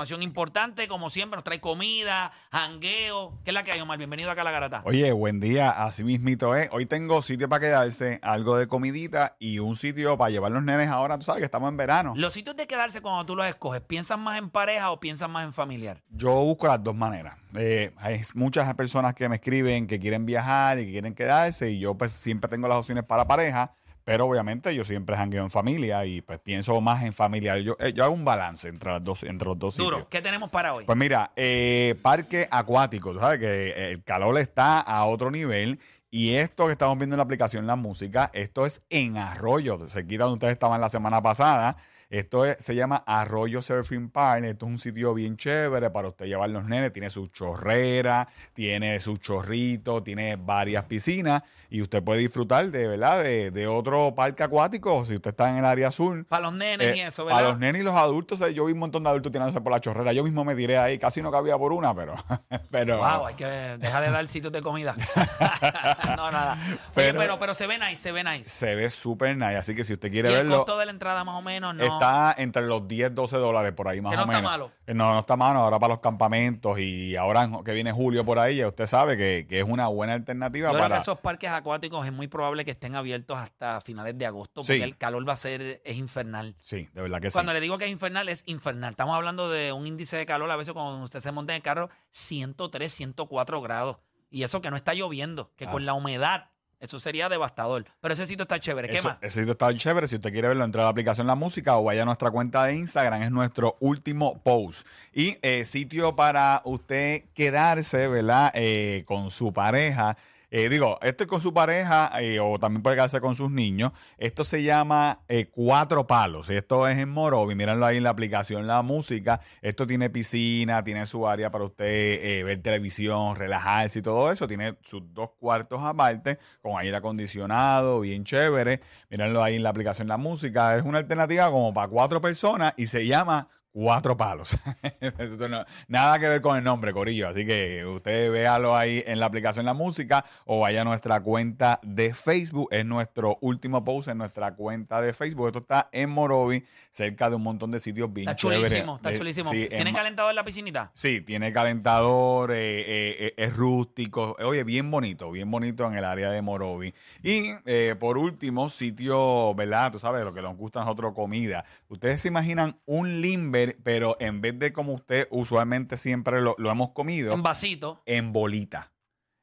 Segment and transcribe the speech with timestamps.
[0.00, 3.36] Información importante, como siempre, nos trae comida, jangueo.
[3.42, 3.98] ¿Qué es la que hay, Omar?
[3.98, 4.82] Bienvenido acá a la garata.
[4.84, 6.68] Oye, buen día, así mismito es.
[6.70, 10.88] Hoy tengo sitio para quedarse, algo de comidita y un sitio para llevar los nenes
[10.88, 12.12] ahora, tú sabes que estamos en verano.
[12.14, 15.44] Los sitios de quedarse cuando tú los escoges, ¿piensas más en pareja o piensas más
[15.44, 16.00] en familiar?
[16.10, 17.36] Yo busco las dos maneras.
[17.56, 21.80] Eh, hay muchas personas que me escriben que quieren viajar y que quieren quedarse y
[21.80, 23.74] yo pues siempre tengo las opciones para pareja.
[24.08, 27.58] Pero obviamente yo siempre jangueo en familia y pues pienso más en familia.
[27.58, 30.08] Yo, eh, yo hago un balance entre, las dos, entre los dos Duro, sitios.
[30.08, 30.86] ¿qué tenemos para hoy?
[30.86, 35.78] Pues mira, eh, parque acuático, tú sabes que el calor está a otro nivel
[36.10, 40.06] y esto que estamos viendo en la aplicación, la música, esto es en Arroyo, se
[40.06, 41.76] quita donde ustedes estaban la semana pasada.
[42.10, 44.44] Esto es- se llama Arroyo Surfing Park.
[44.44, 46.90] Esto es un sitio bien chévere para usted llevar los nenes.
[46.92, 53.22] Tiene su chorrera, tiene su chorrito, tiene varias piscinas y usted puede disfrutar de verdad
[53.22, 56.24] de, de otro parque acuático si usted está en el área azul.
[56.24, 57.42] para los nenes y Eh, eso, a ¿verdad?
[57.50, 59.80] los nenes y los adultos, eh, yo vi un montón de adultos tirándose por la
[59.80, 60.12] chorrera.
[60.14, 62.14] Yo mismo me tiré ahí, casi no cabía por una, pero.
[62.70, 64.94] pero Wow, hay que dejar de dar sitios de comida.
[66.16, 66.54] no, nada.
[66.64, 68.48] Oye, Pero- pero, pero, se ve nice, se ve nice.
[68.48, 69.56] Se ve súper nice.
[69.56, 71.74] Así que si usted Y quiere el verlo, costo de la entrada más o menos
[71.74, 71.97] no.
[71.98, 74.50] Está entre los 10, 12 dólares por ahí más Que o no está menos.
[74.50, 74.72] malo.
[74.86, 75.60] Eh, No, no está malo.
[75.60, 79.46] Ahora para los campamentos y ahora que viene julio por ahí, ya usted sabe que,
[79.48, 80.96] que es una buena alternativa Yo creo para.
[80.96, 84.74] que esos parques acuáticos es muy probable que estén abiertos hasta finales de agosto porque
[84.76, 84.82] Sí.
[84.82, 86.56] el calor va a ser es infernal.
[86.62, 87.54] Sí, de verdad que Cuando sí.
[87.54, 88.90] le digo que es infernal, es infernal.
[88.90, 91.62] Estamos hablando de un índice de calor, a veces cuando usted se monta en el
[91.62, 93.98] carro, 103, 104 grados.
[94.30, 97.84] Y eso que no está lloviendo, que con la humedad, eso sería devastador.
[98.00, 98.88] Pero ese sitio está chévere.
[98.88, 99.18] ¿Qué Eso- más?
[99.20, 100.06] Ese sitio está chévere.
[100.06, 102.64] Si usted quiere verlo, entre a la aplicación La Música o vaya a nuestra cuenta
[102.64, 103.22] de Instagram.
[103.22, 104.86] Es nuestro último post.
[105.12, 108.52] Y eh, sitio para usted quedarse, ¿verdad?
[108.54, 110.16] Eh, con su pareja.
[110.50, 113.92] Eh, digo, esto es con su pareja eh, o también puede quedarse con sus niños.
[114.16, 116.48] Esto se llama eh, Cuatro Palos.
[116.48, 117.54] Esto es en Morovi.
[117.54, 119.40] Mírenlo ahí en la aplicación La Música.
[119.60, 124.48] Esto tiene piscina, tiene su área para usted eh, ver televisión, relajarse y todo eso.
[124.48, 128.80] Tiene sus dos cuartos aparte con aire acondicionado, bien chévere.
[129.10, 130.76] Mírenlo ahí en la aplicación La Música.
[130.76, 133.48] Es una alternativa como para cuatro personas y se llama
[133.80, 134.56] Cuatro palos.
[135.48, 137.28] No- nada que ver con el nombre, Corillo.
[137.28, 141.78] Así que usted véalo ahí en la aplicación La Música o vaya a nuestra cuenta
[141.84, 142.68] de Facebook.
[142.72, 145.46] Es nuestro último post en nuestra cuenta de Facebook.
[145.46, 148.68] Esto está en Morovi, cerca de un montón de sitios bien Está chéveres.
[148.68, 149.50] chulísimo, está Eh, chulísimo.
[149.50, 150.90] sí, ¿Tienen en- calentador en la piscinita?
[150.94, 156.04] Sí, tiene calentador, eh, eh, eh, es rústico, oye, bien bonito, bien bonito en el
[156.04, 156.92] área de Morovi.
[157.22, 159.92] Y eh, por último, sitio, ¿verdad?
[159.92, 161.64] Tú sabes, lo que nos gusta a nosotros, comida.
[161.88, 166.70] Ustedes se imaginan un limber, pero en vez de como usted usualmente siempre lo, lo
[166.70, 168.02] hemos comido, En vasito.
[168.06, 168.92] en bolita.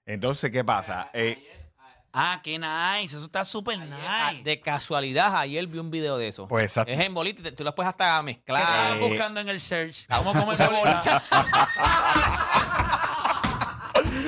[0.06, 1.10] Entonces, ¿qué pasa?
[1.14, 1.52] Eh,
[2.18, 3.18] Ah, qué nice.
[3.18, 3.78] Eso está súper
[4.08, 4.44] Ah, nice.
[4.46, 6.48] De casualidad, ayer vi un video de eso.
[6.48, 6.94] Pues, exacto.
[6.94, 8.98] Es en bolita, te- tú lo puedes hasta ¿Qué estabas mezclar.
[8.98, 10.08] Eh, buscando en el search?
[10.16, 11.24] ¿Cómo comer bolita?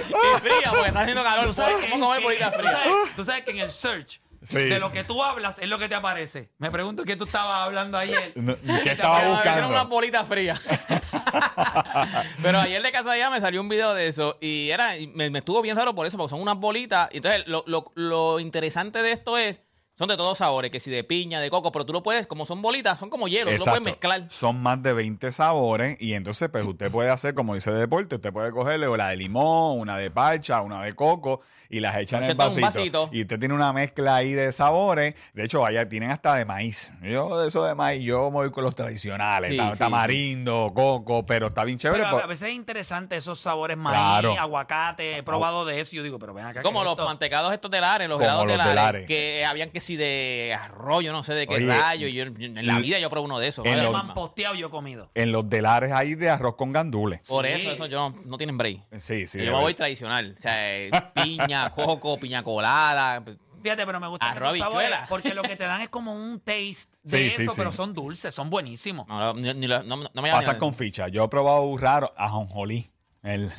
[0.09, 1.45] Y fría, porque está haciendo calor.
[1.47, 2.71] Tú sabes ¿Cómo comer bolita tú fría?
[2.71, 4.59] sabes- Tú sabes que en el search Sí.
[4.59, 6.49] de lo que tú hablas es lo que te aparece.
[6.57, 8.31] Me pregunto qué tú estabas hablando ayer.
[8.35, 9.41] no- ¿Qué estaba aparece?
[9.49, 9.89] Era una buscando?
[9.89, 10.55] bolita fría.
[12.41, 15.39] Pero ayer de casualidad me salió un video de eso y era y me, me
[15.39, 17.09] estuvo bien raro por eso, porque son unas bolitas.
[17.11, 19.61] Entonces lo, lo- lo interesante de esto es,
[19.97, 22.45] son de todos sabores, que si de piña, de coco, pero tú lo puedes, como
[22.45, 24.29] son bolitas, son como hielo, tú lo puedes mezclar.
[24.29, 28.31] Son más de 20 sabores y entonces pues usted puede hacer, como dice Deporte, usted
[28.31, 32.29] puede cogerle una de limón, una de parcha, una de coco y las echan en
[32.31, 32.61] el vasito.
[32.65, 33.09] vasito.
[33.11, 35.15] Y usted tiene una mezcla ahí de sabores.
[35.33, 36.91] De hecho, allá tienen hasta de maíz.
[37.01, 39.51] Yo de eso de maíz, yo me voy con los tradicionales.
[39.51, 42.03] Sí, ta- sí, tamarindo, coco, pero está bien chévere.
[42.03, 44.35] Pero a- veces es interesante esos sabores maíz, Claro.
[44.39, 45.17] aguacate.
[45.17, 46.61] He probado de eso y yo digo, pero ven acá.
[46.61, 47.05] Como ¿qué es los esto?
[47.05, 49.07] mantecados estos de Lares, los helados de los de Lares, Lares.
[49.07, 52.07] que habían que si de arroyo, no sé de qué Oye, rayo.
[52.07, 53.65] yo- yo- en la vida yo probé uno de esos.
[53.65, 53.83] en ¿vale?
[53.91, 55.09] los- posteado yo he comido.
[55.15, 57.27] En los delares hay de arroz con gandules.
[57.27, 57.51] Por Sí.
[57.53, 58.81] eso, eso yo no, no tienen break.
[58.99, 59.39] Sí, sí.
[59.39, 60.35] yo me voy tradicional.
[60.37, 60.91] O sea, eh,
[61.23, 63.23] piña, coco, piña colada.
[63.63, 65.07] Fíjate, pero me gusta Arroz, esos sabores habichuela.
[65.09, 67.53] porque lo que te dan es como un taste de Sí, eso, sí, sí.
[67.57, 69.07] pero son dulces, son buenísimos.
[69.07, 71.07] No, no, ni- ni lo- no, no me Pasa llaman- con ficha.
[71.07, 72.91] Yo he probado un raro ajonjolí.
[73.33, 73.51] En,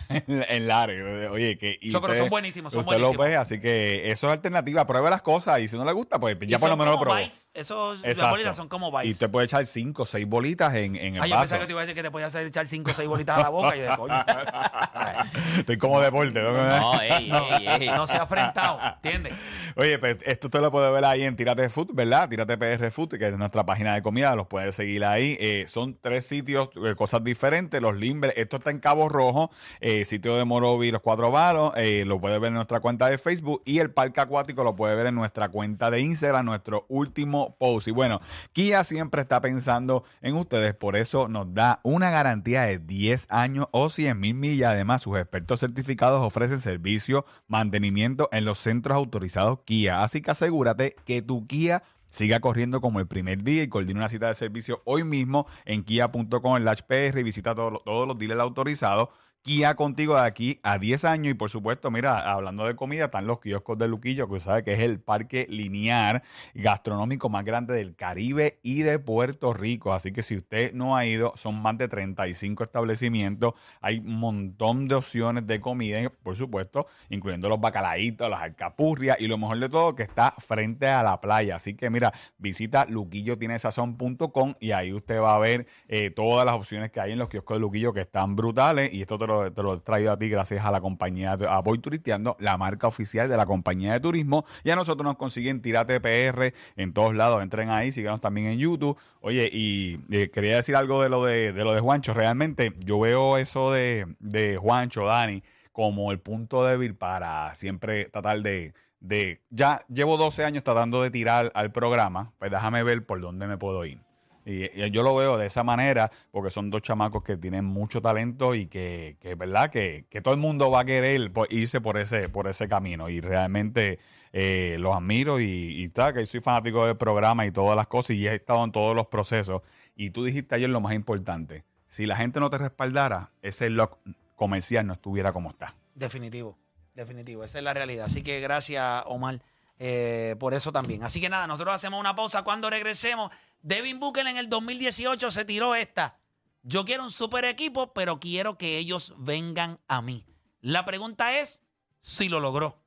[0.49, 1.29] en Lares.
[1.31, 1.76] Oye, que.
[1.81, 3.26] y So, pero usted- son buenísimos, son usted lo buenísimos.
[3.29, 4.87] ve, así que eso es alternativa.
[4.87, 7.17] Pruebe las cosas y si no le gusta, pues ya por lo menos lo probó.
[7.17, 8.31] bites, Esos, las Exacto.
[8.31, 9.09] bolitas son como bites.
[9.09, 11.43] Y usted puede echar cinco o seis bolitas en, en el Ay, yo vaso.
[11.43, 13.37] pensaba que te iba a decir que te podías hacer echar 5 o 6 bolitas
[13.38, 14.15] a la boca y yo de coño.
[15.59, 16.41] Estoy como deporte.
[16.41, 16.53] ¿no?
[16.53, 17.31] No, ey,
[17.61, 17.87] ey, ey.
[17.88, 19.35] No se ha afrentado, ¿entiendes?
[19.76, 22.29] Oye, pues esto usted lo puede ver ahí en Tírate Food, ¿verdad?
[22.29, 25.37] Tírate PR Food, que es nuestra página de comida, los puede seguir ahí.
[25.41, 27.81] Eh, son tres sitios, eh, cosas diferentes.
[27.81, 29.50] Los Limber, esto está en Cabo Rojo,
[29.81, 33.19] eh, sitio de Morovi, los cuatro varos, eh, lo puede ver en nuestra cuenta de
[33.19, 37.56] Facebook y el parque acuático lo puede ver en nuestra cuenta de Instagram, nuestro último
[37.58, 37.88] post.
[37.88, 38.20] Y bueno,
[38.52, 43.66] Kia siempre está pensando en ustedes, por eso nos da una garantía de 10 años
[43.70, 44.70] o 100 mil millas.
[44.70, 50.02] Además, sus expertos certificados ofrecen servicio, mantenimiento en los centros autorizados Kia.
[50.02, 54.08] Así que asegúrate que tu Kia Siga corriendo como el primer día y coordina una
[54.08, 58.19] cita de servicio hoy mismo en kia.com en la HPR y visita todos, todos los
[58.19, 59.10] dealers autorizados
[59.43, 61.31] Kia contigo de aquí a 10 años.
[61.31, 64.75] Y por supuesto, mira, hablando de comida, están los kioscos de Luquillo, que sabe que
[64.75, 66.23] es el parque lineal
[66.55, 69.93] gastronómico más grande del Caribe y de Puerto Rico.
[69.93, 73.55] Así que si usted no ha ido, son más de 35 establecimientos.
[73.81, 79.29] Hay un montón de opciones de comida, por supuesto, incluyendo los bacalaitos, las alcapurrias y
[79.29, 81.56] lo mejor de todo, que está frente a la playa.
[81.56, 86.91] Así que mira, visita luquillotinesazón.com y ahí usted va a ver eh, todas las opciones
[86.91, 88.93] que hay en los kioscos de Luquillo que están brutales.
[88.93, 91.79] Y esto te te lo he traído a ti gracias a la compañía, a Voy
[91.79, 94.45] Turisteando, la marca oficial de la compañía de turismo.
[94.65, 97.43] Y a nosotros nos consiguen Tirate PR en todos lados.
[97.43, 98.99] Entren ahí, síganos también en YouTube.
[99.21, 99.99] Oye, y
[100.29, 102.15] quería decir algo de lo de, lo de Juancho.
[102.15, 105.43] Realmente yo veo eso de, de Juancho, Dani,
[105.73, 111.11] como el punto débil para siempre tratar de de ya llevo 12 años tratando de
[111.11, 114.01] tirar al programa, pues déjame ver por dónde me puedo ir.
[114.49, 118.55] Y, yo lo veo de esa manera porque son dos chamacos que tienen mucho talento
[118.55, 122.49] y que, que verdad que, todo el mundo va a querer irse por ese, por
[122.49, 123.11] ese camino.
[123.11, 123.99] Y realmente
[124.33, 128.17] eh, los admiro y, y está, que soy fanático del programa y todas las cosas
[128.17, 129.62] y he estado en todos los procesos.
[129.95, 131.65] Y tú dijiste ayer lo más importante.
[131.87, 133.99] Si la gente no te respaldara, ese lock
[134.37, 135.75] comercial no estuviera como está.
[135.94, 136.56] Definitivo,
[136.94, 137.44] definitivo.
[137.44, 138.06] Esa es la realidad.
[138.06, 139.41] Así que gracias, Omar.
[139.79, 141.05] Eh, por eso también.
[141.05, 142.43] Así que nada, nosotros hacemos una pausa.
[142.43, 143.31] Cuando regresemos,
[143.63, 146.19] Devin Booker en el 2018 se tiró esta.
[146.63, 150.27] Yo quiero un super equipo, pero quiero que ellos vengan a mí.
[150.61, 151.63] La pregunta es
[152.01, 152.83] si lo logró.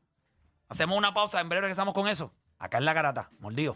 [0.67, 2.33] Hacemos una pausa, en breve regresamos con eso.
[2.57, 3.75] Acá en la garata, mordido.